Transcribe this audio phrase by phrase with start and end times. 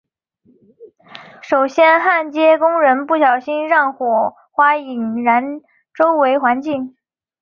[1.43, 5.61] 首先焊接工人不小心让火花引燃
[5.93, 6.95] 周围环境。